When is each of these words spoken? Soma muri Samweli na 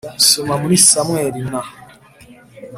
Soma 0.29 0.55
muri 0.61 0.75
Samweli 0.89 1.41
na 1.51 1.61